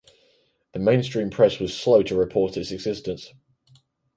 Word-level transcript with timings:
The 0.71 0.79
mainstream 0.79 1.29
press 1.29 1.59
was 1.59 1.77
slow 1.77 2.01
to 2.01 2.15
report 2.17 2.57
its 2.57 2.71
existence. 2.71 3.35